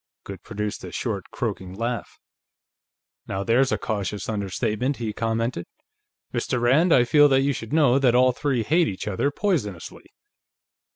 [0.23, 2.17] Goode produced a short, croaking laugh.
[3.27, 5.67] "Now there's a cautious understatement," he commented.
[6.33, 6.59] "Mr.
[6.59, 10.07] Rand, I feel that you should know that all three hate each other poisonously."